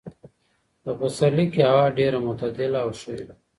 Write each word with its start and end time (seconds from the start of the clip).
په 0.83 0.91
پسرلي 0.99 1.45
کې 1.53 1.61
هوا 1.69 1.85
ډېره 1.97 2.17
معتدله 2.25 2.77
او 2.83 2.89
ښه 2.99 3.11
وي. 3.17 3.27